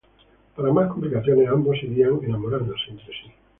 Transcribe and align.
Para 0.55 0.73
más 0.73 0.87
complicaciones, 0.91 1.47
ambos 1.47 1.77
irán 1.83 2.21
enamorándose 2.23 2.89
entre 2.89 3.05
sí. 3.05 3.31